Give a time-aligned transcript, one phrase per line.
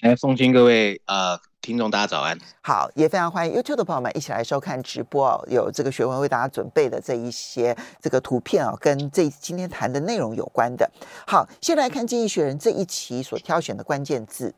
[0.00, 1.38] 哎，奉新各位呃。
[1.64, 5.42] 听众大家早安，好，也非常欢迎 YouTube 的朋友们一起来收看直播哦。
[5.50, 10.90] 有这个学文为大家准备的这一些这个图片哦，跟这今天谈的内容有关的。
[11.26, 14.54] 好，先来看《经济学人》这一期所挑选的关键字。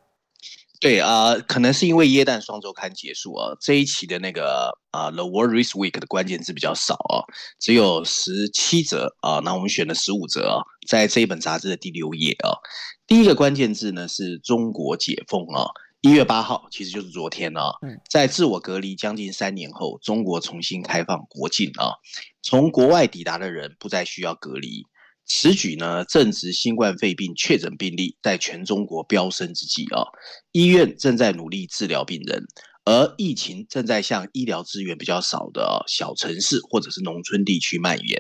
[0.81, 7.23] 对啊、呃，可能是因为耶诞双周刊结束啊，这一期的那个啊、呃《The World This Week》的关键字比较少啊，
[7.61, 9.39] 只有十七则啊。
[9.45, 12.59] 那我们选了十五则啊，在这一本杂志的第六页啊。
[13.07, 15.67] 第一个关键字呢是中国解封啊。
[16.03, 17.73] 一月八号，其实就是昨天啊，
[18.09, 21.95] 在自我隔离将近三年后，中国重新开放国境啊，
[22.43, 24.85] 从国外抵达的人不再需要隔离。
[25.25, 30.05] 此举呢，正值新冠肺病确诊病例在全中国飙升之际啊，
[30.53, 32.45] 医院正在努力治疗病人，
[32.87, 38.19] 而疫情正在向医疗资源比较少的小城市或者是农村地区蔓延。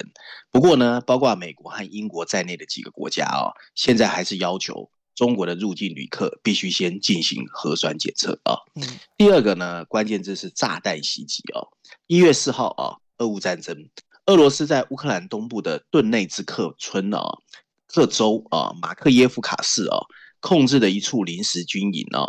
[0.51, 4.91] 不过呢，包括美国和英国在内的几个国家啊，现在还是要求。
[5.15, 8.59] 中国的入境旅客必须先进行核酸检测啊。
[9.17, 11.69] 第二个呢，关键字是炸弹袭击哦。
[12.07, 13.75] 一月四号啊，俄乌战争，
[14.27, 17.23] 俄罗斯在乌克兰东部的顿内兹克村啊、
[17.87, 19.97] 克州啊、马克耶夫卡市啊，
[20.47, 22.23] 控制的一处临时军营啊，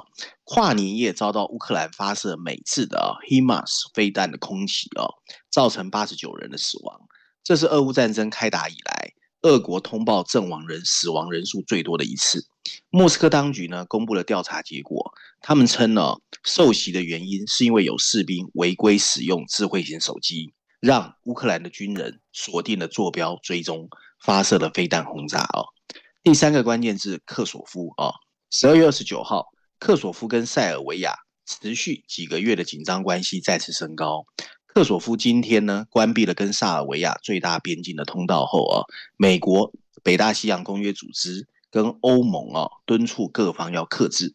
[0.44, 5.14] 跨年夜遭到乌克兰发射美制的 HIMARS 飞弹的空袭哦，
[5.52, 7.00] 造成八十九人的死亡。
[7.44, 12.44] 这是俄乌战争开打以来，俄国通报阵亡人死亡人数最多的一次。
[12.90, 23.88] 莫斯科当局呢，公布了调查结果，他们称呢，受袭的原因是因为有士兵违规使用智慧型手机，让乌克兰的军人锁定了坐标追踪，
[24.20, 25.77] 发射了飞弹轰炸哦。
[26.24, 28.12] 第三个关键字克索夫啊，
[28.50, 29.48] 十二月二十九号，
[29.80, 31.16] 克索夫跟塞尔维亚
[31.46, 34.26] 持续几个月的紧张关系再次升高。
[34.66, 38.84] 克索夫今天呢，关闭了跟塞尔维亚最大边境的通道后啊，
[39.18, 39.72] 美国、
[40.04, 41.48] 北大西洋公约组织。
[41.70, 44.34] 跟欧盟啊，敦促各方要克制。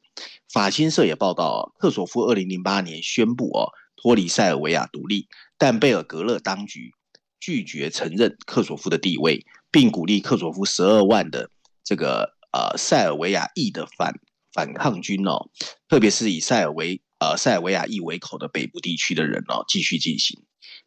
[0.53, 5.27] 法新社也报道啊，克索夫二零零八年宣布啊脱离塞尔维亚独立，
[5.57, 6.93] 但贝尔格勒当局
[7.41, 11.49] 拒绝承认克索夫的地位，并鼓励克索夫十二万的
[11.85, 14.15] 这个呃塞尔维亚裔的反
[14.53, 15.49] 反抗军哦，
[15.89, 20.43] 特别是以塞尔维呃塞尔维亚裔为口的北部地区的人哦，继续进行。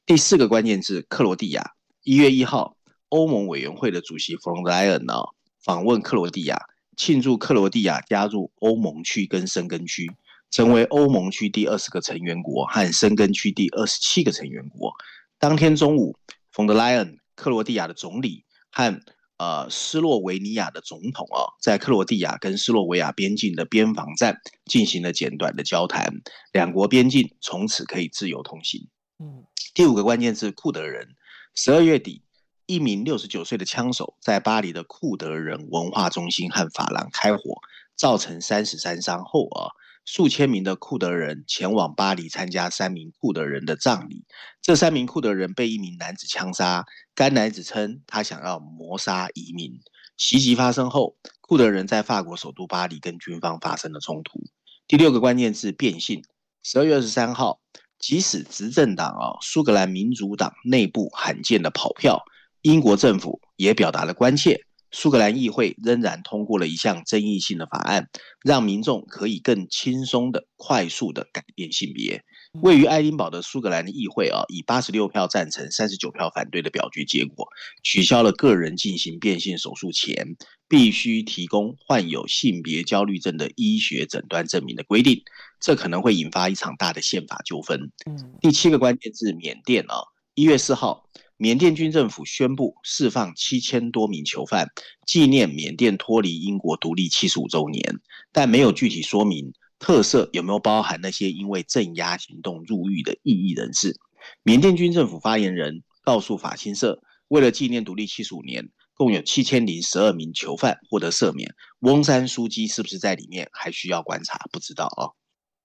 [0.06, 1.72] 第四个关键字克罗地亚，
[2.04, 2.78] 一月一号，
[3.10, 5.16] 欧盟委员会的主席冯德莱恩呢，
[5.64, 6.60] 访问克罗地亚，
[6.96, 10.12] 庆祝克罗地亚加入欧盟区跟申根区，
[10.52, 14.94] 成为欧盟区第二十个成员国和申根区第二十七个成员国。
[15.40, 16.16] 当天中午，
[16.52, 19.02] 冯德莱恩、克罗地亚的总理和
[19.38, 28.88] 呃斯洛维尼亚的总统啊，在克罗地亚跟斯洛维亚边境的边防站进行了简短的交谈，两国边境从此可以自由通行。
[29.20, 31.16] 嗯，第五个关键字库德人，
[31.54, 32.22] 十二月底。
[32.68, 37.62] 一名六十九岁的枪手在巴黎的库德人文化中心和法廊开火，
[37.96, 39.70] 造成三十三伤后啊，
[40.06, 44.24] 数千名的库德人前往巴黎参加三名库德人的葬礼。
[44.62, 49.80] 这三名库德人被一名男子枪杀，该男子称他想要谋杀移民。
[50.18, 54.40] 袭击发生后，库德人在法国首都巴黎跟军方发生了冲突。
[54.88, 56.24] 第六个关键字变性。
[56.64, 57.60] 十二月二十三号，
[58.00, 62.24] 即使执政党啊苏格兰民主党内部罕见的跑票。
[62.62, 64.66] 英国政府也表达了关切，
[64.96, 68.08] 苏格兰议会仍然通过了一项争议性的法案，
[68.42, 72.24] 让民众可以更轻松的、快速的改变性别。
[72.62, 77.46] 位于爱丁堡的苏格兰的议会啊，以八十六票赞成、三十九票反对的表决结果，
[77.84, 80.38] 取消了个人进行变性手术前
[80.70, 85.22] 必须提供患有性别焦虑症的医学诊断证明的规定。
[85.60, 87.92] 这可能会引发一场大的宪法纠纷。
[88.40, 89.96] 第七个关键字：缅甸啊，
[90.36, 91.05] 一月四号。
[91.38, 94.70] 缅甸军政府宣布释放七千多名囚犯，
[95.06, 98.00] 纪念缅甸脱离英国独立七十五周年，
[98.32, 103.98] 但没有具体说明特赦有没有包含那些因为镇压行动入狱的异议人士。
[104.44, 111.54] 缅甸军政府发言人告诉法新社，为了纪念独立七十五年，共有七千零十二名囚犯获得赦免。
[111.80, 115.12] 翁山苏姬是不是在里面，还需要观察，不知道啊。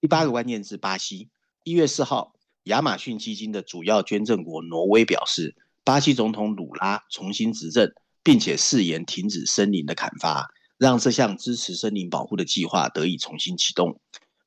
[0.00, 1.28] 第八个关键字：巴西，
[1.62, 2.34] 一月四号。
[2.64, 7.92] 亚马逊基金的主要捐赠国挪威表示，巴西总统鲁拉重新执政，
[8.22, 14.00] 并且誓言停止森林的砍伐，让这项支持森林保护的计划得以重新启动。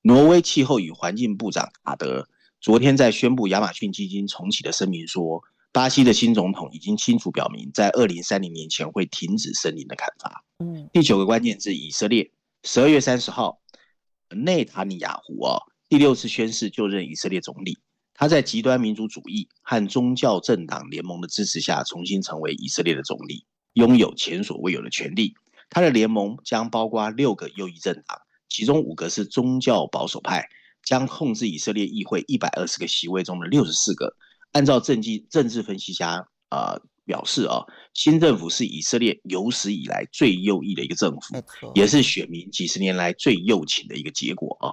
[0.04, 2.28] 挪威气候与环境部长卡德
[2.62, 10.44] 昨天在宣布亚马逊基金重启的声明说，巴西的新总统已经清楚表明，在二零三零年前会停止森林的砍伐。
[10.60, 12.32] 嗯，第九个关键字，以色列，
[12.64, 13.60] 十二月三十号，
[14.30, 17.80] 内塔尼亚胡哦，第六次宣誓就任以色列总理。
[18.14, 25.34] 他在极端民族主义和宗教政党联盟的支持下，重新成为以色列的总理，拥有前所未有的权利。
[25.70, 30.48] 他的联盟将包括六个右翼政党，其中五个是宗教保守派，
[30.84, 34.16] 将控制以色列议会一百二十个席位中的六十四个。
[34.52, 37.66] 按照政绩政治分析家啊、呃、表示啊，
[37.96, 41.36] 新政府是以色列有史以来最右翼的一个政府，
[41.74, 44.70] 也是选民几十年来最右倾的一个结果啊。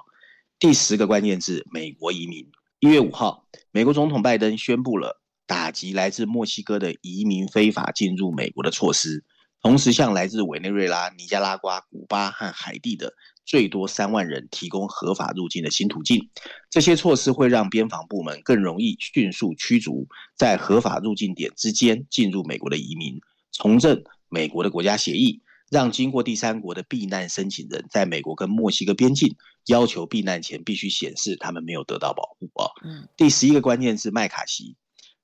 [0.59, 2.47] 第十个关键字：美国移民。
[2.83, 9.23] 一月五号，美国总统拜登宣布了打击来自墨西哥的移民非法进入美国的措施，
[9.61, 13.13] 同时向来自委内瑞拉、尼加拉瓜、古巴和海地的
[13.45, 16.31] 最多三万人提供合法入境的新途径。
[16.71, 23.21] 这些措施会让边防部门更容易迅速驱逐在合法入境点之间进入美国的移民，
[23.53, 25.43] 重振美国的国家协议。
[25.71, 29.37] 让经过第三国的避难申请人在美国跟墨西哥边境
[29.67, 32.69] 要求避难前必须显示他们没有得到保护啊。
[32.85, 33.09] 嗯。
[33.17, 34.77] 第十一个关键是麦卡锡。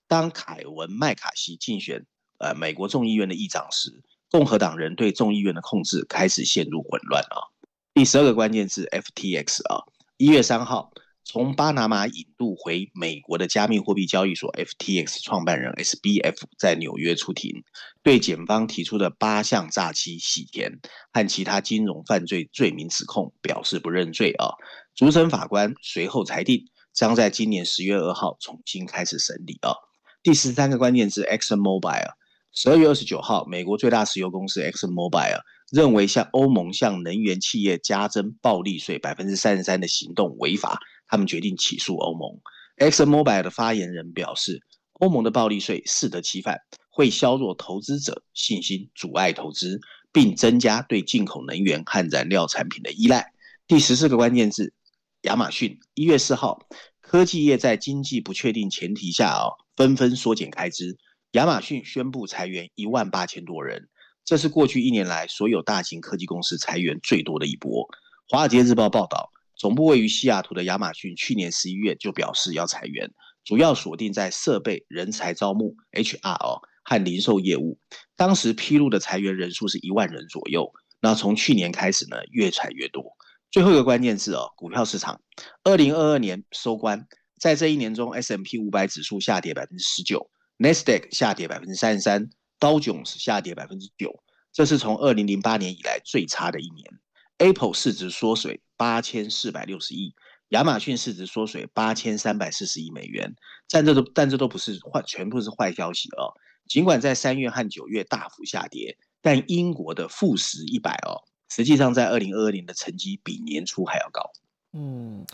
[0.08, 2.06] 当凯文麦卡锡竞选
[2.38, 7.50] 呃美国众议院的议长时，共和党人对众议院的控制开始陷入混乱啊。
[7.93, 9.84] 第十二个关键是 FTX 啊，
[10.16, 10.93] 一月三号。
[11.28, 17.64] 从巴拿马引渡回美国的加密货币交易所 FTX 创办人 SBF 在纽约出庭，
[18.05, 20.78] 对检方提出的八项诈欺、洗钱
[21.12, 24.55] 和其他金融犯罪罪名指控表示不认罪啊。
[24.94, 29.75] 主审法官随后裁定，将在今年十月二号重新开始审理啊。
[30.22, 32.08] 第十三个关键字 ExxonMobil，
[32.52, 35.40] 十二月二十九号，美国最大石油公司 ExxonMobil
[35.72, 40.79] 认为向欧盟向能源企业加征暴利税百分之三十三的行动违法。
[41.08, 42.41] 他们决定起诉欧盟。
[42.79, 44.61] Exmobil 的发言人表示，
[44.94, 46.58] 欧盟的暴利税适得其反，
[46.91, 49.81] 会削弱投资者信心，阻碍投资，
[50.12, 53.32] 并增加对进口能源和燃料产品的依赖。
[53.67, 54.75] 第十四个关键字：
[55.23, 55.79] 亚马逊。
[55.94, 56.67] 一月四号，
[57.00, 60.99] 科技业在经济不确定前提下啊，纷纷缩减开支。
[61.32, 63.88] 亚马逊宣布裁员一万八千多人，
[64.25, 67.88] 这是过去一年来所有大型科技公司裁员最多的一波。
[68.29, 69.31] 华尔街日报报道。
[69.56, 73.11] 总部位于西雅图的亚马逊去年十一月就表示要裁员，
[73.43, 77.79] 主要锁定在设备、人才招募 （HR） 哦和零售业务。
[78.17, 80.70] 当时披露的裁员人数是一万人左右。
[81.00, 83.17] 那从去年开始呢，越裁越多。
[83.50, 85.20] 最后一个关键字哦，股票市场。
[85.62, 87.06] 二零二二年收官，
[87.38, 94.23] 在这一年中，S M P 五百指数下跌百分之十九，NASDAQ 下跌百分之三十三，道琼斯下跌百分之九，
[94.53, 96.91] 这是从二零零八年以来最差的一年。
[97.38, 100.14] Apple 市值缩水八千四百六十亿，
[100.50, 103.34] 亚马逊市值缩水八千三百四十亿美元，
[103.70, 106.34] 但这都但这都不是坏，全部是坏消息哦。
[106.69, 114.31] 尽管在三月和九月大幅下跌，但英国的富时一百哦，实际上在二零二二年的成绩比年初还要高。
[114.73, 115.25] 嗯，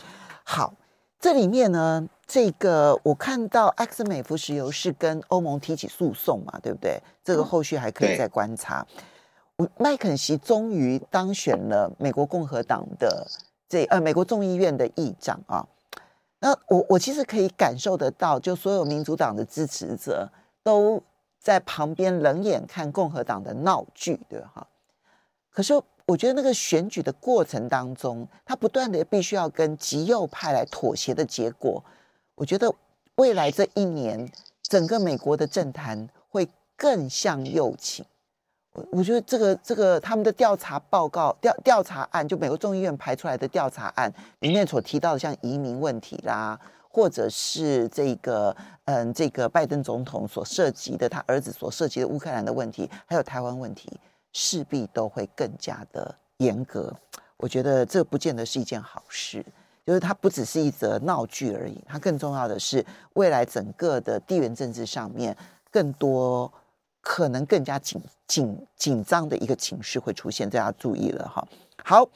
[0.43, 0.75] 好，
[1.19, 7.01] 这里面呢，这个我看到埃克森美孚石油是跟欧盟提起诉讼嘛，对不对？
[7.23, 8.85] 这个后续还可以再观察。
[8.89, 9.03] 嗯
[9.77, 13.27] 麦肯锡终于当选了美国共和党的
[13.69, 15.67] 这呃美国众议院的议长啊，
[16.39, 20.29] 那我我其实可以感受得到，就所有民主党的支持者
[20.63, 21.01] 都
[21.39, 24.67] 在旁边冷眼看共和党的闹剧，对哈？
[25.51, 25.73] 可是
[26.05, 31.83] 我觉得那个选举的过程当中，他不断的必须要跟极右派来妥协的结果，
[32.35, 32.73] 我觉得
[33.15, 34.31] 未来这一年
[34.63, 38.03] 整个美国的政坛会更向右倾。
[38.89, 53.99] 我觉得这个这个他们的调查报告调调查案，就美国众议院排出来的调查案里面所提到的，像移民问题啦，或者是这个嗯这个拜登总统所涉及的他儿子所涉及的乌克兰的问题，还有台湾问题，
[54.31, 56.91] 势必都会更加的严格。
[57.37, 59.45] 我觉得这不见得是一件好事，
[59.85, 65.37] 就是它不只是一则闹剧而已，它更重要的是未来整个的地缘政治上面
[65.69, 66.51] 更多。
[67.03, 71.45] 可能更加紧紧紧张的一个情绪会出现，大家注意了哈。
[71.83, 72.07] 好，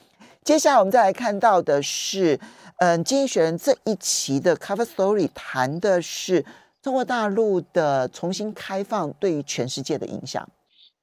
[0.44, 2.39] 接下来我们再来看到的是，
[2.77, 6.44] 嗯，《经济学人》这一期的 Cover Story 谈的是
[6.82, 10.48] 中国大陆的重新开放对于全世界的影响。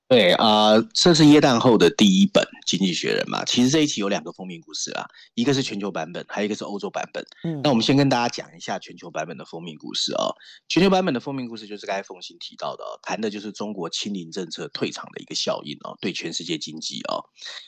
[0.06, 3.42] 对啊、呃，这是耶诞后的第一本《经济学人》嘛。
[3.44, 7.24] 其实这一期有两个封面故事啊，一个是全球版本，还有一个是欧洲版本。
[7.42, 10.36] 嗯，那我们先跟大家讲一下全球版本的封面故事哦。
[10.68, 17.24] 全球版本的封面故事就是刚才凤馨提到的，谈的就是中国清零政策退场的一个效应哦，对全世界经济哦。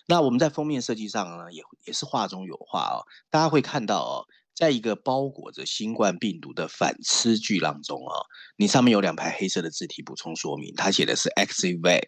[0.07, 3.01] 那我们在封面设计上呢，也也是画中有画哦，
[3.31, 4.27] 大家会看到哦。
[4.57, 8.25] 在一个包裹着新冠病毒的反吃巨浪中啊，
[8.57, 12.01] 你上面有两排黑色的字体补充说明，它写的是 “exit wave”，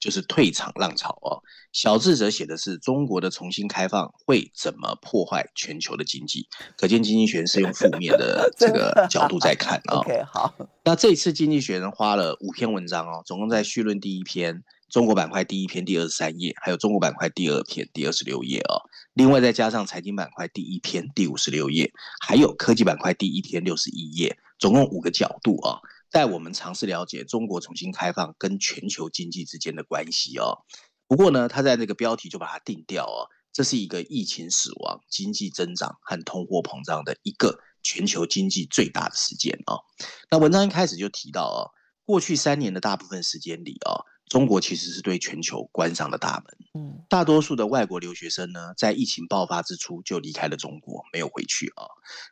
[0.00, 1.42] 就是退场浪潮哦。
[1.72, 9.98] 小智则写的是中国的重新开放会怎么破坏全球的经济，可见经济学是用负面的 这个角度在看啊。
[10.00, 10.54] OK，好。
[10.84, 14.64] 那这次经济学人花了五篇文章哦，总共在绪论第一篇。
[14.90, 18.82] 中国板块第一篇第二十三页，还有中国板块第二篇第二十六页哦。
[19.14, 25.80] 另外再加上财经板块第一篇第五十六页，还有科技板块第一篇六十一页，总共五个角度啊，
[26.12, 30.64] 带我们尝试了解中国重新开放跟全球经济之间的关系哦。
[31.08, 39.82] 不过呢，他在那个标题就把它定掉哦，这是一个疫情死亡、经济增长和通货膨胀的一个全球经济最大的事件哦。
[40.30, 41.74] 那文章一开始就提到哦，
[42.04, 44.06] 过去三年的大部分时间里哦。
[44.30, 46.56] 中国其实是对全球关上了大门。
[46.74, 51.84] 嗯，大多数的外国留学生呢，在疫情爆发之初就离开了中国，没有回去啊。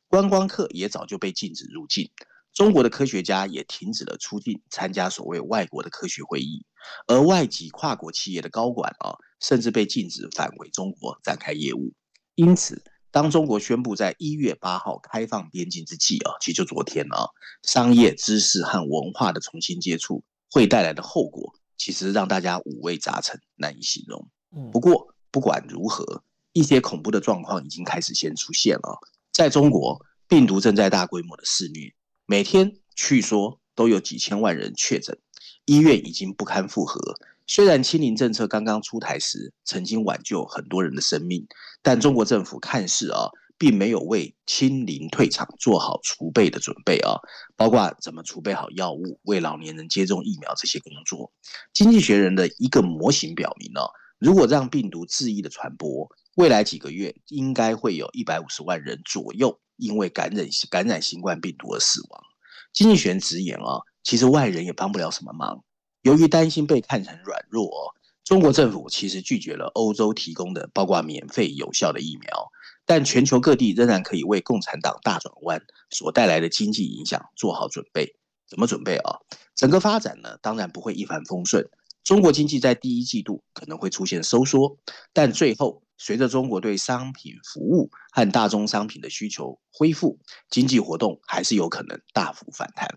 [0.06, 2.08] 观光客也早就被禁止入境，
[2.54, 6.64] 中国的科学家也停止了出境参加所谓外国的科学会议，
[7.08, 11.92] 而外籍跨国企业的高管啊，甚至被禁止返回中国展开业务。
[12.36, 17.26] 因此，当中国宣布在一月八号开放边境之际啊，其实就昨天啊，
[17.64, 21.52] 商业、知识和文化的重新接触会带来的后果。
[21.78, 24.28] 其实让大家五味杂陈，难以形容。
[24.70, 28.98] 不过不管如何，一些恐怖的状况已经开始先出现了。
[29.32, 31.94] 在中国，病毒正在大规模的肆虐，
[32.26, 35.16] 每天据说都有几千万人确诊，
[35.64, 37.00] 医院已经不堪负荷。
[37.46, 41.46] 虽然清零政策刚刚出台时，曾经挽救很多人的生命，
[41.80, 43.30] 但中国政府看似啊。
[43.58, 47.18] 并没有为清零退场做好储备的准备啊，
[47.56, 51.32] 包括怎么储备好药物、为老年人接种疫苗这些工作。
[51.74, 53.80] 经济学人的一个模型表明呢，
[54.18, 62.22] 如果让病毒恣意的传播，未来几个月应该会有一百五十万人左右因为感染感染新冠病毒而死亡。
[62.72, 65.64] 经济学人直言啊，其实外人也帮不了什么忙。
[66.02, 67.68] 由于担心被看成软弱，
[68.22, 72.50] 中国政府其实拒绝了欧洲提供的包括免费有效的疫苗。
[72.88, 78.16] 但全球各地仍然可以为共产党大转弯所带来的经济影响做好准备。
[78.48, 79.18] 怎么准备啊？
[79.54, 81.68] 整个发展呢，当然不会一帆风顺。
[82.02, 84.78] 中国经济在第一季度可能会出现收缩，
[85.12, 90.18] 但最后随着中国对商品、服务和大宗商品的需求恢复，
[90.48, 92.88] 经济活动还是有可能大幅反弹。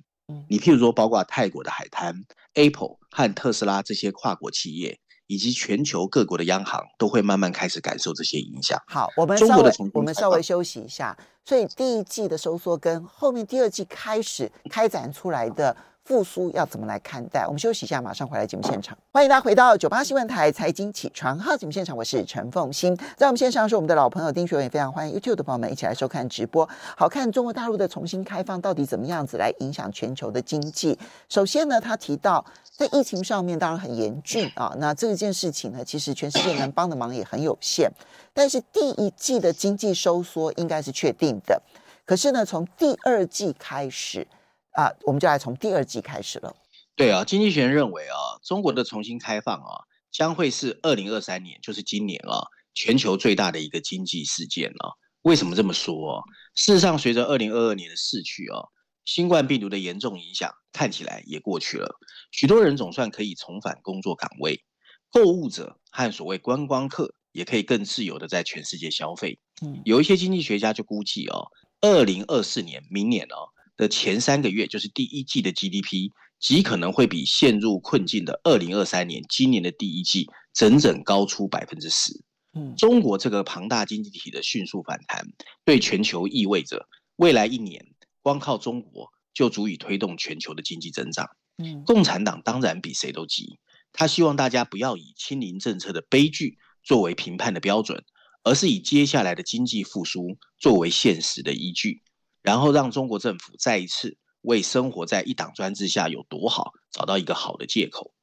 [0.48, 5.01] 你譬如说，包括泰国的海滩、Apple 和特斯拉这些跨国企业。
[5.32, 8.78] 以及全球各国的央行都会慢慢开始感受这些影响。
[8.86, 11.18] 好，我们稍微我们稍微休息一下。
[11.46, 15.74] 所以第一季的收缩跟后面第二季开始开展出来的。
[16.04, 17.46] 复苏要怎么来看待？
[17.46, 18.98] 我们休息一下，马上回来节目现场。
[19.14, 22.98] 欢迎大家回到九八新闻台财经起床号节目现场，我是陈凤欣。
[23.16, 26.68] 在我们线上是我们的老朋友丁学文，也非常欢迎 YouTube 的朋友们一起来收看直播。
[26.98, 30.98] 好看中国大陆的重新开放到底怎么样子来影响全球的经济？
[31.30, 32.44] 首先呢，他提到
[32.82, 37.92] 在疫情上面当然很严峻啊，那这件事情呢，其实全世界能帮的忙也很有限。
[38.34, 41.62] 但是第一季的经济收缩应该是确定的，
[42.06, 44.28] 可是呢，从第二季开始。
[44.72, 46.56] 啊，我们就来从第二季开始了。
[46.96, 54.96] 对啊，经济学人认为啊，中国的重新开放啊，将会是二零二三年，就是今年啊，全球最大的一个经济事件啊。
[55.22, 56.24] 为什么这么说啊？
[56.56, 58.64] 事实上，随着二零二二年的逝去啊，
[59.06, 61.96] 新冠病毒的严重影响看起来也过去了，
[62.32, 64.64] 许多人总算可以重返工作岗位，
[65.12, 69.40] 购物者和所谓观光客也可以更自由的在全世界消费。
[69.62, 71.48] 嗯，有一些经济学家就估计哦，
[71.82, 73.50] 二零二四年，明年哦。
[73.78, 82.14] 的前三个月，就是第一季的 GDP，极可能会比陷入困境的二零二三年今年的第一季整整高出百分之十。
[82.54, 85.26] 嗯，中国这个庞大经济体的迅速反弹，
[85.66, 87.84] 对全球意味着未来一年
[88.22, 91.30] 光靠中国就足以推动全球的经济增长。
[91.58, 93.60] 嗯，共产党当然比谁都急，
[93.94, 98.04] 他希望大家不要以清零政策的悲剧作为评判的标准，
[98.44, 102.02] 而是以接下来的经济复苏作为现实的依据。
[102.42, 108.14] 然后让中国政府再一次为生活在一党专制下有多好找到一个好的借口。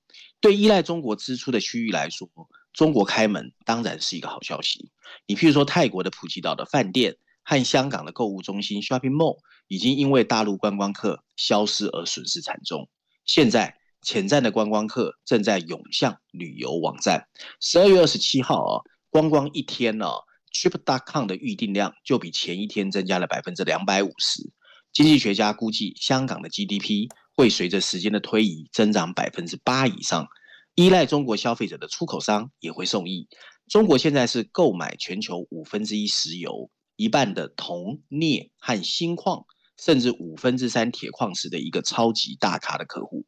[0.41, 2.29] 对依赖中国支出的区域来说，
[2.73, 4.91] 中国开门当然是一个好消息。
[5.27, 7.17] 你譬如说泰国的普吉岛的饭店
[7.49, 9.39] 和香港的购物中心 shopping mall
[9.69, 12.91] 已经因为大陆观光客消失而损失惨重。
[13.25, 17.27] 现在潜在的观光客正在涌向旅游网站。
[17.59, 20.11] 十二月二十七号啊，光光一天呢、
[20.53, 24.53] Trip.com 的预订量就比前一天增加了百分之两百五十。
[24.93, 30.29] 经济学家估计，香港的 GDP 会随着时间的推移增长百分之八以上。
[30.75, 33.27] 依赖中国消费者的出口商也会受益。
[33.69, 39.47] 中国现在是购买全球五分之一石油，一半的铜、镍和锌矿，
[39.79, 43.25] 甚至五分之三铁矿石的一个超级大咖的客户。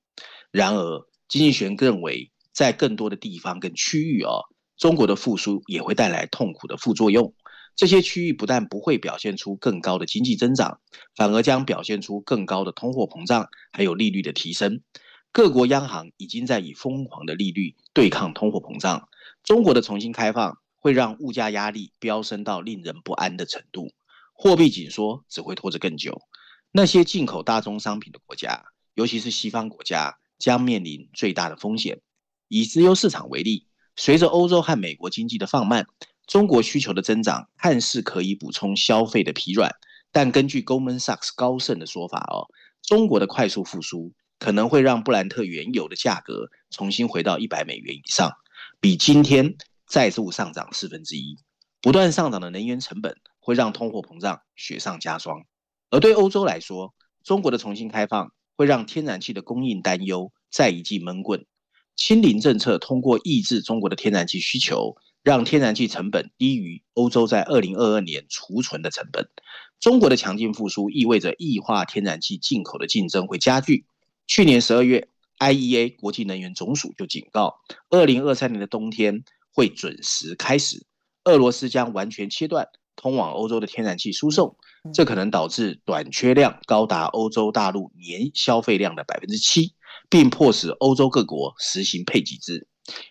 [0.50, 4.42] 然而，经济学认为，在更多的地方跟区域哦，
[4.76, 7.32] 中国的复苏也会带来痛苦的副作用。
[7.76, 10.80] 这些区域不但不会表现出更高的经济增长，
[11.14, 14.82] 反而将表现出更高的通货膨胀，还有利率的提升。
[15.30, 19.08] 各国央行已经在以疯狂的利率对抗通货膨胀。
[19.44, 23.92] 中国的重新开放会让物价压力飙升到令人不安的程度，
[24.32, 26.22] 货币紧缩只会拖着更久。
[26.72, 32.00] 那些进口大宗商品的国家，尤其是西方国家，将面临最大的风险。
[32.48, 35.86] 以自由市场为例，随着欧洲和美国经济的放慢。
[36.26, 39.74] 中国需求的增长看似可以补充消费的疲软，
[40.12, 42.46] 但根据 Goldman Sachs 高盛的说法哦，
[42.82, 48.30] 中国的快速复苏可能会让布兰特原油的价格重新回到一百美元以上，
[48.80, 49.56] 比今天
[49.90, 51.36] 再度上涨四分之一。
[51.82, 55.42] 不断上涨的能源成本会让通货膨胀雪上加霜，
[55.90, 56.94] 而对欧洲来说，
[57.24, 61.44] 中国的重新开放会让天然气的供应担忧再一记闷棍。
[61.96, 64.96] 清零政策通过抑制中国的天然气需求。
[65.22, 69.28] 让天然气成本低于欧洲在二零二二年储存的成本。
[69.78, 73.84] 中国的强劲复苏意味着液化天然气进口的竞争会加剧。
[74.26, 80.84] 去年十二月，IEA 国际能源总署就警告，二零二三年的冬天会准时开始，
[81.24, 82.66] 俄罗斯将完全切断
[82.96, 84.56] 通往欧洲的天然气输送，
[84.92, 89.74] 这可能导致短缺量高达欧洲大陆年消费量的百分之七，
[90.08, 92.66] 并迫使欧洲各国实行配给制。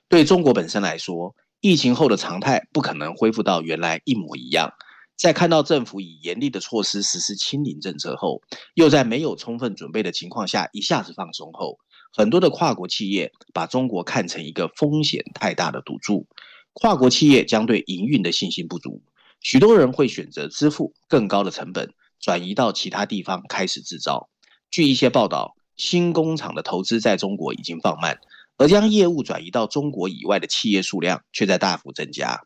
[0.08, 4.72] 对中国本身来说，疫情后的常态不可能恢复到原来一模一样。
[5.17, 8.41] 在看到政府以严厉的措施实施清零政策后，
[8.74, 11.77] 又在没有充分准备的情况下一下子放松后，
[12.12, 16.28] 很多的跨国企业把中国看成一个风险太大的赌注。
[16.74, 19.01] 跨国企业将对营运的信心不足，
[19.42, 24.30] 许多人会选择支付更高的成本，转移到其他地方开始制造。
[24.72, 28.20] 据一些报道，新工厂的投资在中国已经放慢。
[28.58, 32.42] 而将业务转移到中国以外的企业数量却在大幅增加。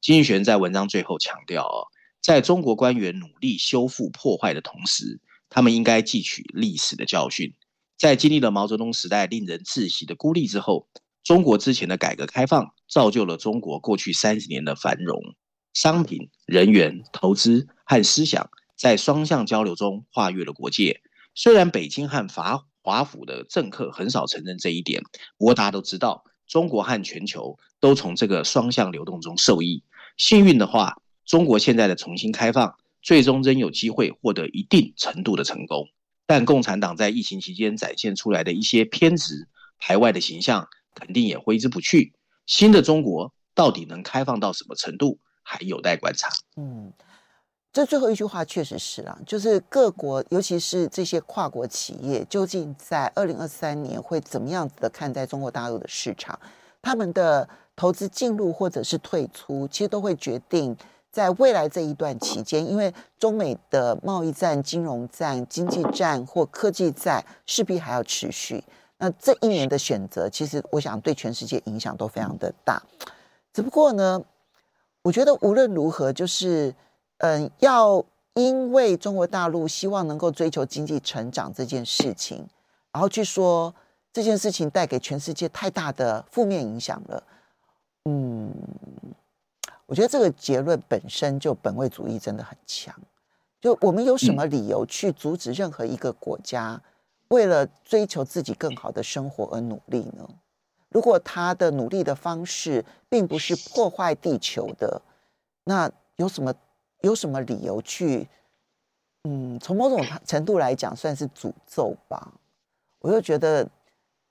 [0.00, 1.88] 经济学人在文章最后强调，
[2.20, 5.18] 在中国官员努力修复破坏的同时，
[5.50, 7.52] 他们应该汲取历史的教训。
[7.98, 10.86] 在经历了毛泽东时代令人窒息的孤立之后，
[11.24, 15.18] 中国之前的改革开放造就了中国过去三十年的繁荣。
[15.72, 21.00] 商品、人员、投资和思想在双向交流中跨越了国界。
[21.34, 25.02] 虽然北京和法华府的政客很少承认这一点，
[25.36, 29.82] 不过大家都知道，中国和全球都从这个双向流动中受益。
[30.16, 35.88] 幸运的话，中国现在的重新开放，最终仍有机会获得一定程度的成功。
[36.26, 42.12] 但共产党在疫情期间展现出来的一些偏执、排外的形象，肯定也挥之不去。
[42.46, 46.28] 新的中国到底能开放到什么程度，还有待观察。
[46.56, 46.92] 嗯。
[47.72, 56.40] 这最后一句话确实是啊，就是各国，尤其是这些跨国企业，究竟在二零二三年会怎么样子的看待中国大陆的市场？
[56.80, 60.74] 他们的投资进入或者是退出，其实都会决定
[61.16, 68.62] 在未来这一段期间，因为中美的贸易战、金融战、经济战或科技战势必还要持续。
[68.98, 72.82] 那这一年的选择，其实我想对全世界影响都非常的大。
[73.54, 74.20] 只不过呢，
[75.00, 76.74] 我觉得无论如何，就是。
[77.20, 82.46] 嗯，要因为中国大陆希望能够追求经济成长这件事情，
[82.92, 83.74] 然后去说
[84.12, 87.22] 这件事情带给全世界太大的负面影响了。
[88.04, 88.52] 嗯，
[89.86, 92.94] 我觉得这个结论本身就本位主义真的很强。
[93.60, 96.80] 就我们有什么理由去阻止任何一个国家
[97.28, 100.28] 为了追求自己更好的生活而努力呢？
[100.90, 105.00] 如果他的努力的方式并不是破坏地球的，
[105.64, 106.54] 那有什么？
[107.02, 108.26] 有什么理由去？
[109.24, 112.32] 嗯，从某种程度来讲，算是诅咒吧。
[113.00, 113.68] 我就觉得，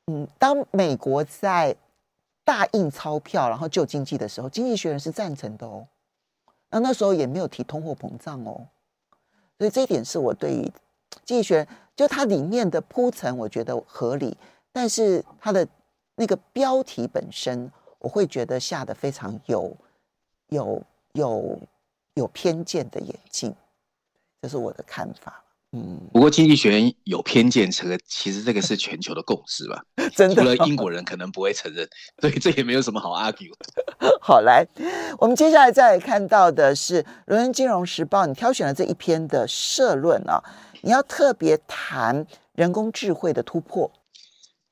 [0.08, 1.76] 嗯，当美国在
[2.45, 5.86] 大印钞票然后救经济的时候，经济学人是赞成的哦。
[6.69, 8.65] 那那时候也没有提通货膨胀哦。
[9.58, 10.71] 所以这一点是我对于
[11.25, 14.38] 经济学就它里面的铺陈，我觉得合理。
[14.71, 15.67] 但是它的
[16.15, 19.75] 那个标题本身，我会觉得下的非常有
[20.47, 20.81] 有。
[21.15, 21.58] 有
[22.15, 23.55] 有偏见的眼镜，
[24.41, 25.44] 这是我的看法。
[25.75, 29.83] 嗯，不过经济学人有偏见，这个其实这个是全球的共识吧？
[30.15, 31.85] 真的，除了英国人可能不会承认，
[32.21, 33.51] 所以这也没有什么好 argue。
[34.21, 34.65] 好，来，
[35.19, 40.41] 我们接下来再来看到的是《伦敦金融时报》，你挑选了这一篇的社论啊，
[40.79, 43.91] 你要特别谈人工智慧的突破。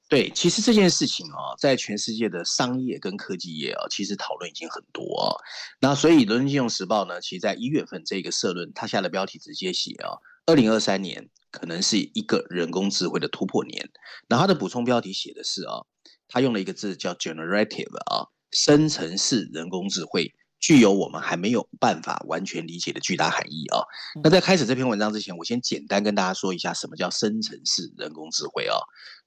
[0.07, 5.35] 对，其实这件事情啊，在全世界的商业跟科技业啊，其实讨论已经很多啊。
[5.81, 10.13] 那所以《伦敦金融时报》呢，其实在一月份这个社论，它下的标题直接写啊，
[10.45, 13.89] 二零二三年可能是一个人工智慧的突破年。
[14.27, 15.85] 那它的补充标题写的是啊，
[16.27, 20.33] 它用了一个字叫 “generative” 啊，生成式人工智慧。
[20.59, 23.83] 具有我们还没有办法完全理解的巨大含义啊！
[24.23, 28.77] 那在开始这篇文章之前，我先简单跟大家说一下什么叫生成式人工智慧啊。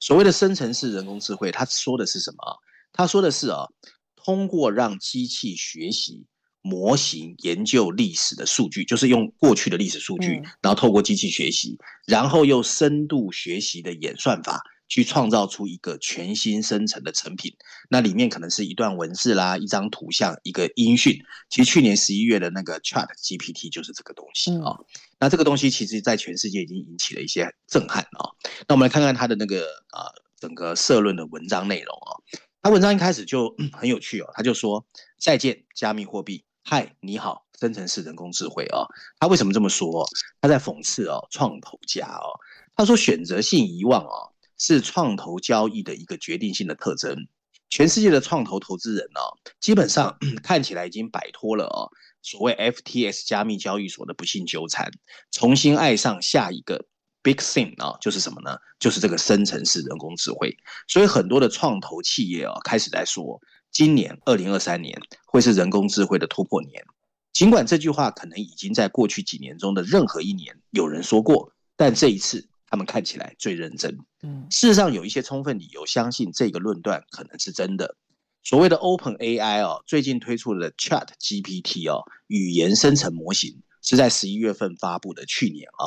[0.00, 2.58] 所谓的生成式人工智慧，它说的是什么？
[2.90, 3.66] 它说的是啊，
[4.16, 6.24] 通过让机器学习
[6.66, 14.62] 模型研究历史的数据，就是用过去的历史数据，然后透过机器学习，然后又深度学习的演算法。
[14.88, 17.56] 去创造出一个全新生成的成品，
[17.90, 21.18] 那里面可能是一段文字啦，一张图像，一个音讯。
[21.50, 24.86] 其实去年十一月的那个 Chat GPT 就是这个东西啊、哦。
[25.18, 28.36] 那这个东西其实在全世界已经引起了一些震撼啊、哦。
[28.68, 32.22] 那我们来看看它的那个啊、呃，整个社论的文章内容啊、哦。
[32.62, 34.86] 它文章一开始就 很有趣哦，他就说
[35.20, 38.82] ：“再见，加密货币，嗨，你好，生成式人工智慧、哦。”
[39.20, 40.04] 他为什么这么说？
[40.40, 42.34] 他在讽刺哦，创投家哦。
[42.74, 47.28] 他说：“选择性遗忘哦。”是创投交易的一个决定性的特征。
[47.70, 51.86] 全世界的创投投资人呢、哦，基本上 看起来已经摆脱了哦
[52.20, 54.90] 所谓 FTS 加密交易所的不幸纠缠，
[55.30, 56.84] 重新爱上下一个
[57.26, 58.56] big thing 啊、哦，就是什么呢？
[58.78, 60.56] 就是这个生成式人工智慧。
[60.86, 63.40] 所以很多的创投企业啊、哦，开始在说，
[63.72, 66.84] 今年二零二三年会是人工智慧的突破年。
[67.32, 72.48] 尽管这句话可能已经在过去几年中的任何一年有人说过，但这一次。
[72.68, 73.96] 他们看起来最认真。
[74.24, 77.94] 嗯，事实上有一些充分理由相信这个论断可能是真的。
[78.42, 85.24] 所谓的 Open AI 哦，最近推出的 Chat GPT 哦，语言生成模型是在十一月份发布的。
[85.26, 85.86] 去年啊，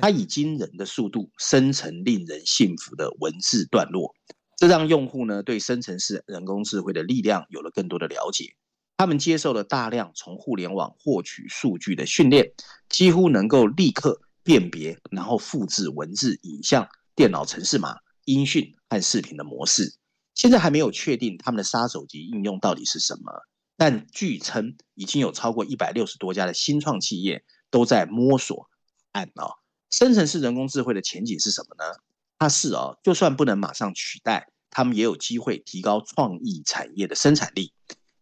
[0.00, 4.14] 它以惊人的速度生成令人信服的文字段落，
[4.56, 8.54] 这让用户呢对生成式人工智慧的力量有了更多的了解。
[8.96, 12.52] 他们接受了大量从互联网获取数据的训练，
[12.88, 14.20] 几乎能够立刻。
[14.46, 19.94] 辨别，然后复制文字、影像、电脑程式码、音讯和视频的模式，
[20.34, 23.32] 现在还没有确定他们的杀手级应用到底是什么。
[23.78, 28.68] 但据称，已经有超过一百六十多家的新创企业都在摸索
[29.12, 29.48] 案啊。
[29.96, 31.84] 生成式人工智慧的前景是什么呢？
[32.36, 37.72] 它是啊，就算不能马上取代，他们也有机会提高创意产业的生产力，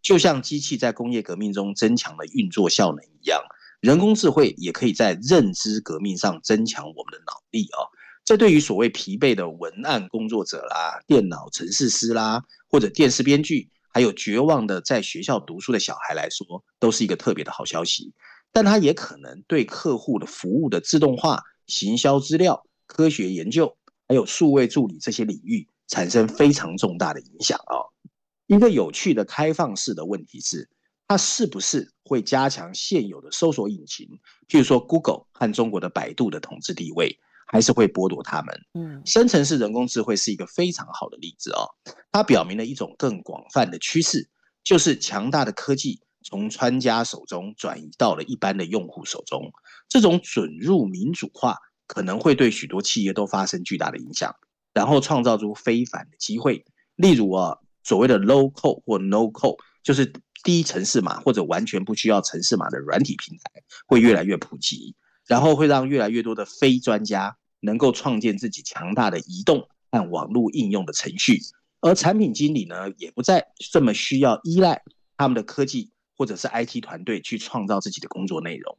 [0.02, 3.40] 就像机器在工业革命中增强了运作效能一样。
[3.80, 7.88] 人工智慧也可以在认知革命上增强我们的脑力啊！
[8.22, 18.12] 这对于所谓疲惫的文案工作者啦、电脑程式师啦，或者电视编剧，还有绝望的在学校读书的小孩来说，都是一个特别的好消息。
[18.52, 23.76] 但它也可能对客户的服务的自动化、行销资料、科学研究，
[24.08, 27.88] 还有数位助理这些领域产生非常重大的影响啊！
[28.46, 30.68] 一个有趣的开放式的问题是。
[31.08, 34.08] 它是不是会加强现有的搜索引擎，
[34.48, 38.60] 譬如说 Google 和中国的百度的统治地位，还是会剥夺他们？
[38.72, 41.68] 嗯，生成式人工智慧是一个非常好的例子哦，
[42.10, 44.26] 它表明了一种更广泛的趋势，
[44.64, 49.52] 就是强大的科技从专家手中转移到了一般的用户手中。
[49.92, 54.34] 这种准入民主化可能会对许多企业都发生巨大的影响，
[54.72, 56.64] 然后创造出非凡的机会。
[56.96, 60.10] 例如啊，所谓的 low code 或 no code，就是。
[60.44, 64.96] 低程式码或者完全不需要程式码的软体平台会越来越普及，
[65.28, 71.38] 然后会让越来越多的非专家能够创建自己强大的移动和网络应用的程序，
[71.80, 74.82] 而产品经理呢，也不再这么需要依赖
[75.16, 78.76] 他们的科技或者是 IT 团队去创造自己的工作内容。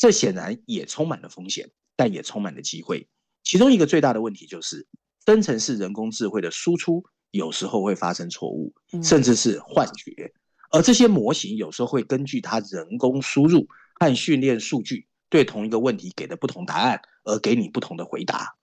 [0.00, 3.06] 这显然也充满了风险，但也充满了机会。
[3.44, 4.86] 其中一个最大的问题就是，
[5.26, 10.32] 生成式人工智慧的输出有时候会发生错误，甚至是幻觉。
[10.70, 18.56] 而这些模型有时候会根据它人工输入和训练数据，对同一个问题给的不同答案，而给你不同的回答。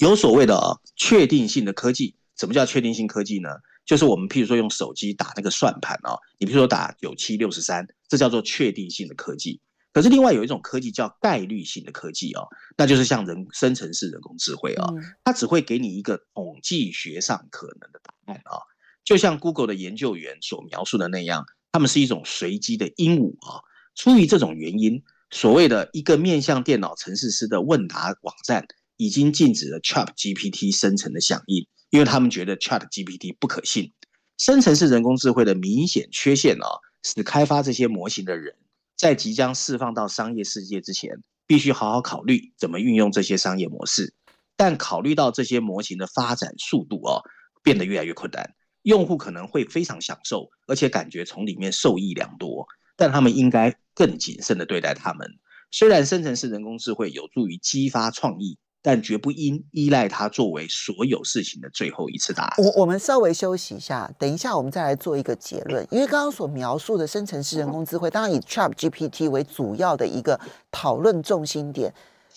[0.00, 3.48] 有所谓的啊，确定性的科技，什么叫确定性科技呢？
[3.86, 9.62] 就是我们譬如说用手机打那个算盘啊，你譬如说打九七六十三，这叫做确定性的科技。
[9.92, 14.88] 可是另外有一种科技叫概率性的科技哦，那就是像人生成式人工智慧啊，
[15.22, 18.58] 它只会给你一个统计学上可能的答案啊。
[19.04, 23.60] 就像 Google 的研究员所描述的那样，他们是一种随机的鹦鹉啊。
[23.94, 33.92] 出于这种原因，所谓的一个面向电脑程式师的问答网站已经禁止了 ChatGPT 生成的响应，因为他们觉得 ChatGPT 不可信。
[34.38, 36.66] 生成式人工智慧的明显缺陷啊，
[37.02, 38.54] 使开发这些模型的人
[39.02, 41.10] 在即将释放到商业世界之前，
[41.44, 44.14] 必须好好考虑怎么运用这些商业模式。
[44.56, 47.20] 但考虑到这些模型的发展速度哦，
[47.64, 52.64] 变得越来越困难，用户可能会非常享受，而且感觉从里面受益良多，
[52.96, 55.28] 但他们应该更谨慎的对待他们。
[55.72, 58.56] 虽然生成式人工智慧有助于激发创意。
[58.82, 62.54] 但绝不应依赖它作为所有事情的最后一次答案。
[62.58, 65.86] 我我们稍微休息一下，等一下我们再来做一个结论。
[65.90, 70.38] 因为刚刚所描述的生成式人工智慧，当然以 ChatGPT 为主要的一个
[70.72, 71.94] 讨论重心点，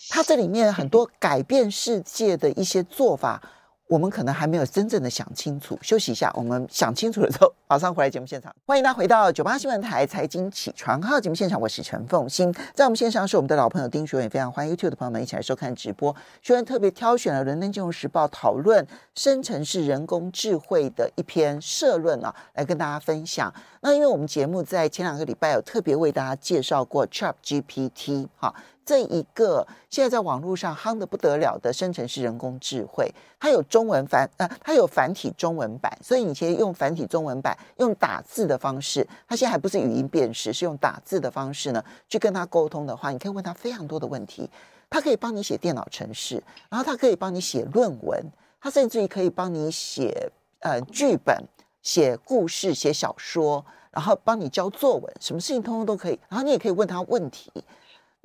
[0.08, 3.42] 它这里面很多改变世界的一些做法。
[3.88, 6.32] 我们可能还没有真正的想清楚，休息一下。
[6.34, 8.52] 我们想清楚了之后，马上回来节目现场。
[8.66, 12.52] 欢迎大家回到九八新闻台财经起床号节目现场，我是陈凤欣。
[12.74, 16.14] 在我们线上是我们的老朋友丁学文，也非常欢迎 YouTube 的朋友们一起来收看直播。
[16.42, 23.54] 学文特别挑选了《伦敦金融时报》讨论生成式人工智慧的一篇社论啊，来跟大家分享。
[23.82, 28.52] 那因为我们节目在前两个礼拜有特别为大家介绍过 ChatGPT 哈。
[28.86, 44.48] 这一个现在在网络上夯得不得了的生成式人工智慧，它有中文繁呃，它有繁体中文版，所以你其实用繁体中文版用打字的方式，它现在还不是语音辨识，是用打字的方式呢去跟它沟通的话，你可以问它非常多的问题，
[44.88, 48.24] 它可以帮你写电脑程式，然后它可以帮你写论文，
[48.60, 51.36] 它甚至于可以帮你写呃剧本、
[51.82, 57.50] 写故事、写小说，然后帮你教作文，什么事情通通都可以，然后你也可以问它问题。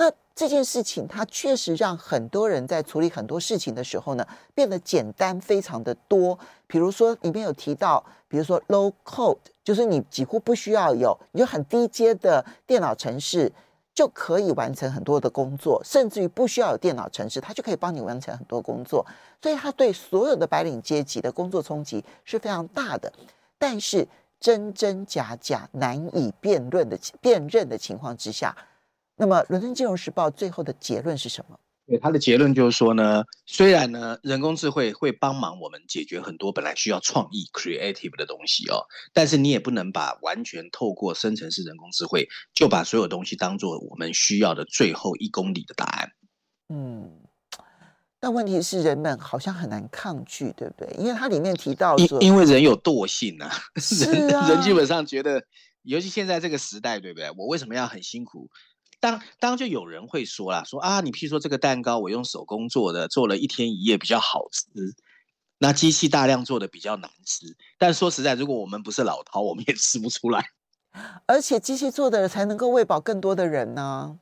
[0.02, 6.40] 那这件事情，它确实让很多人在处理很多事情的时候呢，变得简单非常的多。
[6.66, 13.52] 比如说里面有提到，比如说 low code，就是你几乎不需要有，你就很低阶的电脑程式
[13.94, 19.06] 就可以完成很多的工作，甚至于不需要有电脑程式，它就可以帮你完成很多工作。
[19.40, 23.14] 所以它对所有的白领阶级的工作冲击是非常大的。
[23.60, 24.08] 但是
[24.40, 28.58] 真真假假难以辨论的辨认的情况之下。
[29.22, 31.60] 那么，《伦敦金融时报》最后的结论是什么？
[31.86, 38.82] 对，它的结论就是说呢，虽然呢，人工智慧会帮忙我们解决很多本来需要创意 （creative） 的东西哦，
[39.14, 46.10] 但是你也不能把完全透过生成式人工智慧就把所有东西当做我们需要的最后一公里的答案。
[46.70, 47.22] 嗯，
[48.20, 50.96] 但问题是人们好像很难抗拒，对不对？
[50.98, 53.52] 因为它里面提到说，因因为人有惰性啊
[54.10, 55.44] 人人基本上觉得，
[55.84, 57.30] 尤其现在这个时代，对不对？
[57.38, 58.50] 我为什么要很辛苦？
[59.02, 64.68] 当当就有人会说啦，说啊，你譬如说这个蛋糕我用手工做的，做了一天一夜比较好吃，
[65.58, 67.58] 那机器大量做的比较难吃。
[67.78, 70.46] 但说实在，如果我们不是老饕，我们也吃不出来。
[71.26, 74.20] 而且机器做的才能够喂饱更多的人呢。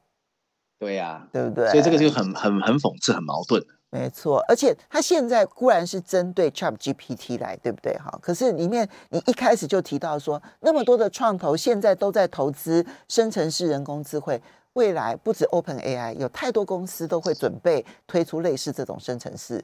[0.80, 1.70] 对呀、啊，对不对？
[1.72, 3.62] 所以这个就很很很讽刺，很矛盾。
[3.90, 7.98] 没错，而且它现在固然是针对 ChatGPT 来，对不对？
[7.98, 14.42] 哈，可是里面你一开始就提到说，那么多的创投现在都在投资生成式人工智慧。
[14.74, 19.64] 未来不止 OpenAI，有太多公司都会准备推出类似这种生成式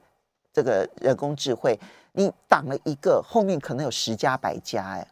[0.52, 1.80] 这个人工智慧。
[2.14, 5.08] 你挡了一个，后面可能有十家百家哎。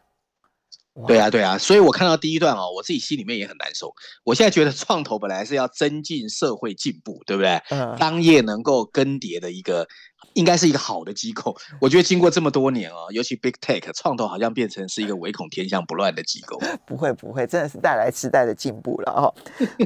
[1.06, 3.92] 对啊，对啊，所以我看到第一段哦，我自己心里面也很难受。
[4.22, 7.60] 我现在觉得创投本来是要增进社会进步，对不对？
[7.70, 7.96] 嗯。
[7.98, 9.88] 当业能够更迭的一个。
[10.32, 16.58] 应该是一个好的机构，我觉得经过这么多年啊，尤其 Big Tech 创投好像变成是一个唯恐天下不乱的机构。
[16.86, 19.34] 不会不会，真的是带来时代的进步了哦。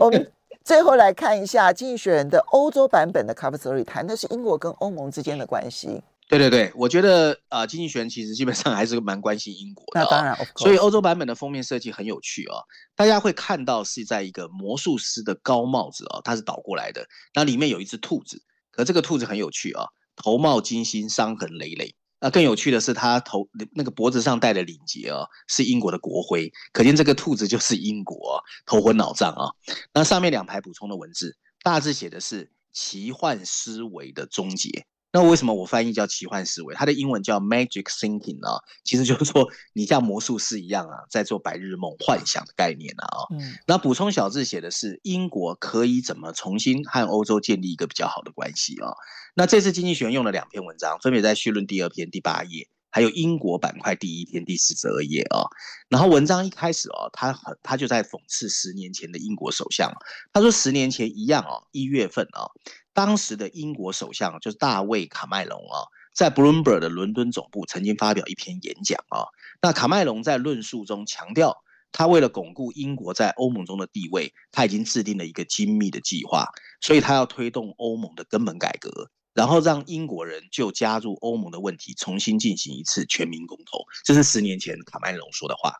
[0.00, 0.32] 我们
[0.64, 6.02] 最后来看一下《经济学人》的欧洲版本的 Cover Story，谈的是英国跟欧盟之间的关系。
[6.28, 10.04] 对对对，我觉得啊，呃，《经济学人》其实基本上还是蛮关心英国的，哦。
[10.04, 12.60] 那当然，所以欧洲版本的封面设计很有趣哦。
[12.94, 19.88] 大家会看到是在一个魔术师的高帽子哦，它是倒过来的，那里面有一只兔子，可这个兔子很有趣啊，哦。
[20.18, 21.94] 头冒金星，伤痕累累。
[22.20, 29.50] 那更有趣的是，他头那个脖子上戴的领结哦，是英国的国徽，可见这个兔子就是英国，头昏脑胀啊。
[29.94, 34.84] 那上面两排补充的文字，大致写的是奇幻思维的终结。
[35.10, 36.74] 那为什么我翻译叫奇幻思维？
[36.74, 43.06] 它的英文叫 magic thinking 啊，其实就是说你像魔术师一样啊，在做白日梦幻想的概念啊。
[43.30, 48.92] 嗯，那补充小字写的是英国可以怎么重新和欧洲建立一个比较好的关系啊？
[49.34, 55.46] 那这次经济学人用了两篇文章，分别在序论第二篇第八页，还有英国板块第一篇第四十二页啊。
[55.88, 59.92] 然后文章一开始哦，他很他就在讽刺十年前的英国首相，
[60.32, 62.48] 他说十年前一样哦，一月份啊。
[62.92, 69.28] 当时的英国首相就是大卫·卡麦隆啊，在 Bloomberg 的伦敦总部曾经发表一篇演讲啊。
[69.62, 71.56] 那卡麦隆在论述中强调，
[71.92, 76.48] 他为了巩固英国在欧盟中的地位，他已经制定了一个精密的计划，
[76.80, 83.78] 所以他要推动欧盟的根本改革，然后让英国人就加入欧盟的问题重新进行一次全民公投。
[84.04, 85.74] 这是十年前卡麦隆说的话。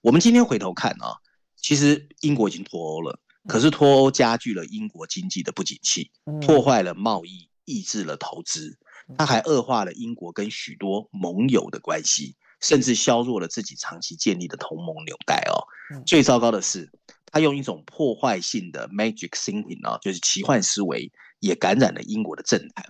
[0.00, 1.20] 我们今天回头看啊，
[1.54, 3.20] 其实英国已经脱欧了。
[3.46, 8.78] 可是脱欧加剧了英国经济的不景气，破坏了贸易，抑制了投资，
[9.18, 15.60] 它还恶化了英国跟许多盟友的关系，甚至削弱了自己长期建立的同盟纽带哦。
[16.06, 16.90] 最糟糕的是，
[17.26, 22.86] 他用一种破坏性的 magic thinking 啊，就是奇幻思维，也感染了英国的政坛。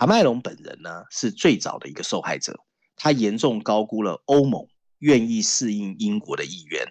[0.00, 2.58] 卡麦隆本人呢，是最早的一个受害者，
[2.96, 4.66] 他严重高估了欧盟
[5.00, 6.86] 愿意适应英国的意愿。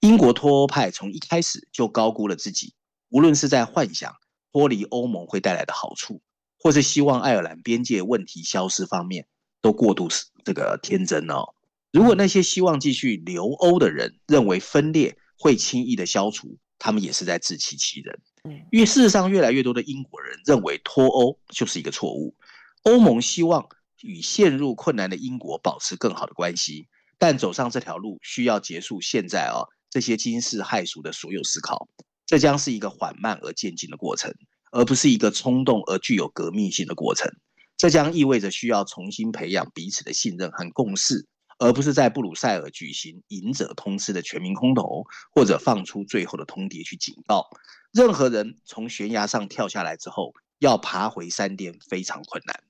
[0.00, 2.72] 英国脱欧派从一开始就高估了自己，
[3.10, 4.14] 无论是在幻想
[4.50, 6.22] 脱离欧盟会带来的好处，
[6.58, 9.26] 或是希望爱尔兰边界问题消失方面，
[9.60, 10.08] 都过度
[10.42, 11.52] 这个天真哦。
[11.92, 18.18] 如果那些希望继续留欧的人认为分裂会轻易的消除，他们也是在自欺欺人。
[18.72, 22.34] 因为事实上，越来越多的英国人认为脱欧就是一个错误。
[22.84, 23.66] 欧盟希望
[24.02, 26.86] 与陷入困难的英国保持更好的关系，
[27.18, 29.68] 但走上这条路需要结束现在哦。
[29.88, 31.88] 这些惊世骇俗的所有思考，
[32.26, 34.34] 这将是一个缓慢而渐进的过程，
[34.70, 37.30] 而不是一个冲动而具有革命性的过程。
[37.76, 41.26] 这将意味着需要重新培养彼此的信任和共识，
[41.58, 47.46] 而不是在布鲁塞尔举行赢者通吃的全民空投，或者放出最后的通牒去警告
[47.92, 52.62] 任何人从悬崖上跳下来之后要爬回山巅非常困难。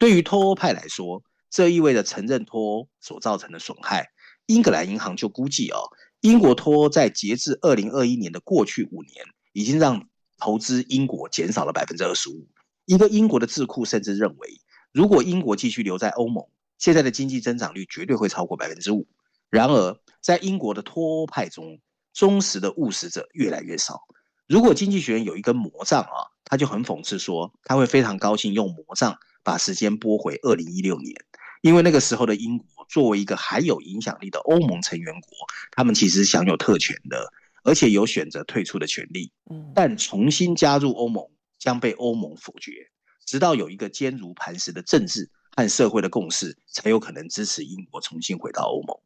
[0.00, 4.08] 对于脱欧派来说，这意味着承认脱欧所造成的损害。
[4.46, 5.76] 英格兰银行就估计哦。
[6.22, 10.08] 英国脱欧在截至二零二一年的过去五年，已经让
[10.38, 12.48] 投资英国减少了百分之二十五。
[12.86, 16.46] 一个英国的智库甚至认为，如果英国继续留在欧盟，
[16.78, 19.06] 现在的经济增长率绝对会超过百分之五。
[19.50, 21.78] 然而，在英国的脱欧派中，
[22.14, 24.00] 忠实的务实者越来越少。
[24.50, 31.14] 如果经济学人有一根魔杖啊，他就很讽刺说，他会非常高兴用魔杖把时间拨回二零一六年。
[31.62, 35.30] 因为那个时候的英国作为一个还有影响力的欧盟成员国，
[35.70, 37.32] 他们其实享有特权的，
[37.62, 39.30] 而且有选择退出的权利。
[39.72, 41.24] 但重新加入欧盟
[41.56, 42.72] 将被欧盟否决，
[43.24, 48.98] 直到有一个坚如磐石的政治和社会的共识，才有可能支持英国重新回到欧盟。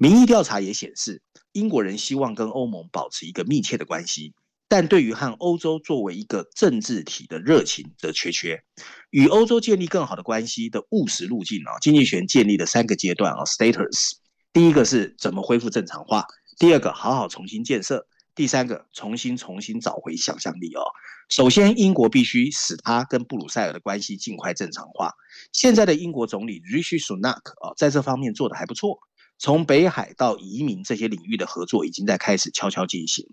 [0.00, 1.20] 民意调查也显示，
[1.52, 4.32] 英国人希望跟欧盟保持一个密切的关系。
[4.68, 8.62] 但对于和欧洲作为一个政治体的热情则缺缺。
[9.10, 14.12] 与欧洲建立更好的关系的务实路径啊，经济学建立的三个阶段啊，status。
[14.52, 16.24] 第一个是怎么恢复正常化，
[16.58, 20.82] 第二个好好重新建设，第三个重新重新找回想象力哦。
[21.28, 25.12] 首先，英国必须使他跟布鲁塞尔的关系尽快正常化。
[25.52, 28.98] 现在的英国总理 Rishi Sunak 啊，在这方面做得还不错，
[29.38, 33.26] 从北海到移民这些领域的合作已经在开始悄悄进行。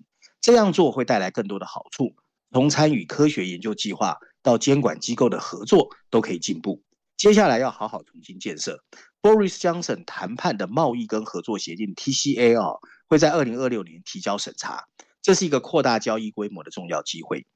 [0.44, 2.14] 这样做会带来更多的好处，
[2.52, 6.84] 从参与科学研究计划到监管机构的合作都可以进步。
[7.16, 8.84] 接下来要好好重新建设。
[9.22, 12.76] Boris Johnson 谈判的贸易跟合作协定 TCA 啊，
[13.08, 14.84] 会在二零二六年提交审查，
[15.22, 17.48] 这是一个扩大交易规模的重要机会。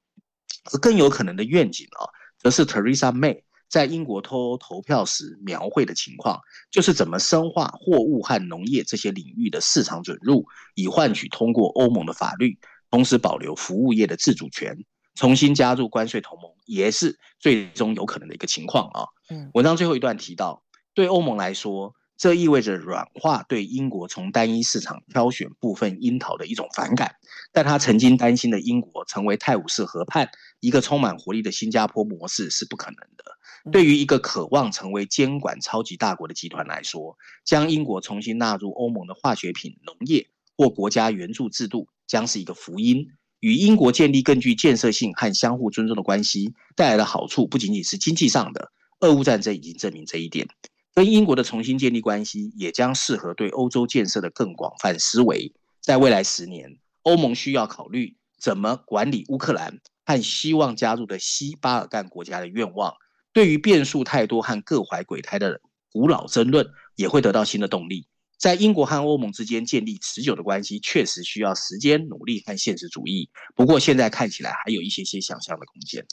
[0.71, 2.07] 而更有可能的愿景啊，
[2.39, 6.39] 则是 Teresa May 在英国脱欧投票时描绘的情况，
[6.71, 10.45] 就是怎么深化货物和农业这些领域的市场准入，
[10.75, 12.57] 以换取通过欧盟的法律。
[12.97, 14.75] 同时保留服务业的自主权，
[15.13, 19.05] 重新加入关税同盟也是最终有可能的一个情况啊。
[19.29, 20.63] 嗯，文章最后一段提到，
[20.95, 27.17] 对欧盟来说，这意味着软化对英国从单一市场挑选部分樱桃的一种反感。
[27.53, 33.71] 但他曾经担心的英国成为泰晤士河畔一个充满活力的新加坡模式是不可能的。
[33.71, 41.87] 对于一个渴望成为监管超级大国的集团来说，将英国重新纳入欧盟的化学品、农业或国家援助制度。
[42.07, 43.05] 将是一个福音，
[43.41, 48.71] 与英国建立更具建设性和相互尊重的关系带来的好处不仅仅是经济上的。
[49.01, 50.47] 俄乌战争已经证明这一点。
[50.93, 55.51] 跟英国的重新建立关系，也将适合对欧洲建设的更广泛思维。
[55.81, 62.95] 在未来十年，欧盟需要考虑怎么管理乌克兰和希望加入的西巴尔干国家的愿望。
[63.33, 65.59] 对于变数太多和各怀鬼胎的
[65.91, 66.65] 古老争论，
[66.95, 68.07] 也会得到新的动力。
[68.37, 73.29] 在英国和欧盟之间建立持久的关系，确实需要时间、努力和现实主义。
[73.55, 76.05] 不过，现在看起来还有一些些想象的空间。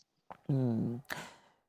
[0.48, 1.00] 嗯，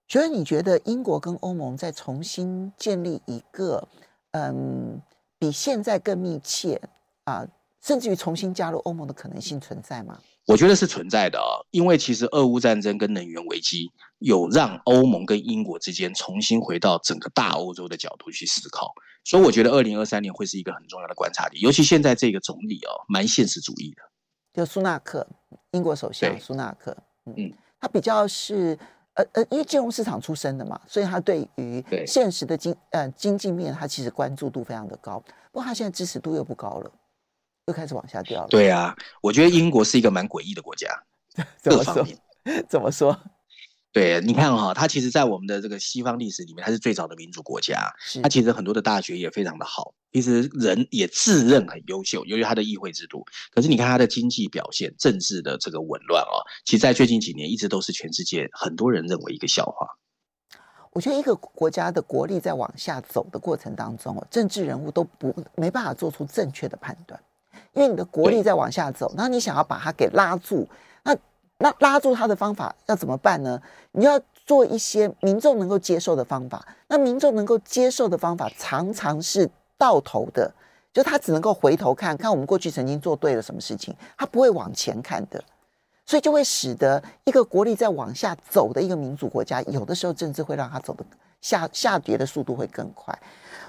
[0.08, 3.88] 所以你觉得英国跟欧盟再重新建立一个，
[4.32, 5.02] 嗯，
[5.38, 6.82] 比现在更密切
[7.26, 7.48] 啊，
[7.82, 10.20] 甚至于重新加入欧盟的可能性存在吗？
[10.48, 13.92] 我觉得是存在的哦，因为其实俄乌战争跟能源危机
[14.26, 18.92] 有让欧盟跟英国之间重新回到整个大欧洲的角度去思考，
[19.24, 24.02] 所以我觉得二零二三年会是一个很重要的观察点，尤其现在这个总理哦，蛮现实主义的，
[24.52, 25.28] 就苏纳克，
[25.72, 28.76] 英国首相苏纳克，嗯，嗯他比较是
[29.14, 35.20] 呃呃，因为金融市场出身的嘛，所以他对于现实的经呃经济面，他其实关注度非常的高，
[35.52, 36.92] 不过他现在支持度又不高了。
[37.68, 38.48] 又开始往下掉了。
[38.48, 40.88] 对啊，我觉得英国是一个蛮诡异的国家，
[41.64, 42.18] 各方面。
[42.70, 43.20] 怎么说？
[43.96, 47.90] 对，你看哈、哦，它其实，在我们的这个西方历史里面，它是最早的民主国家。
[48.22, 53.24] 它其实很多的大学也非常的好，其实人也自认很优秀，由于它的议会制度。
[53.54, 59.88] 可是你看它的经济表现、政治的这个紊乱哦，其实，在最近几年一直都是全世界很多人认为一个笑话。
[60.92, 67.18] 我觉得一个国家的国力在往下走的过程当中哦，政治人物都不没办法做出正确的判断，
[67.72, 70.68] 因为你的国力在往下走，那你想要把它给拉住，
[71.58, 71.74] 那。
[71.80, 73.62] 拉住他的方法要怎么办呢？
[73.92, 76.66] 你要做一些民众能够接受的方法。
[76.88, 80.52] 那民众能够接受的方法常常是倒头的，
[80.94, 85.44] 就他只能够回头看看我们过去曾经做对了什么事情，他不会往前看的，
[86.06, 91.06] 所以就会使得一个国力在往下走的一个民主国家，有的时候政治会让他走的
[91.42, 93.18] 下下跌的速度会更快。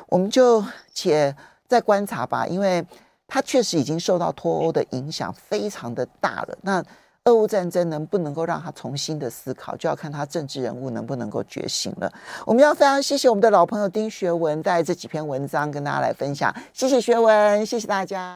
[0.09, 1.34] 我们就且
[1.66, 2.84] 再观察吧，因为
[3.26, 6.59] 他确实已经受到脱欧的影响非常的大了。
[6.62, 6.84] 那
[7.27, 12.12] 俄乌战争能不能够让他重新的思考，就要看他政治人物能不能够觉醒了。
[12.45, 18.35] 我们要非常谢谢我们的老朋友丁学文带这几篇文章跟大家来分享，谢谢学文，谢谢大家。